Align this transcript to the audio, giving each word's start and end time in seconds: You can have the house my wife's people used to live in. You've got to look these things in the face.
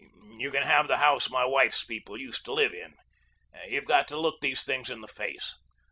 You 0.35 0.49
can 0.49 0.63
have 0.63 0.87
the 0.87 0.97
house 0.97 1.29
my 1.29 1.45
wife's 1.45 1.83
people 1.83 2.17
used 2.17 2.43
to 2.45 2.53
live 2.53 2.73
in. 2.73 2.95
You've 3.67 3.85
got 3.85 4.07
to 4.07 4.19
look 4.19 4.41
these 4.41 4.63
things 4.63 4.89
in 4.89 5.01
the 5.01 5.07
face. 5.07 5.53